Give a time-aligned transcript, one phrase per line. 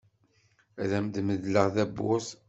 [0.81, 2.29] Ad am-medleɣ tawwurt.